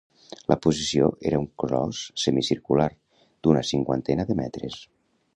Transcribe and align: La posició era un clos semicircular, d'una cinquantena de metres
La 0.51 0.55
posició 0.61 1.09
era 1.31 1.41
un 1.41 1.43
clos 1.63 1.99
semicircular, 2.21 2.87
d'una 3.47 3.63
cinquantena 3.73 4.25
de 4.31 4.39
metres 4.41 4.79